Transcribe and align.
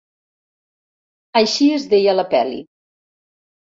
Així 1.43 1.71
es 1.77 1.87
deia 1.95 2.19
la 2.19 2.29
pel·li. 2.35 2.63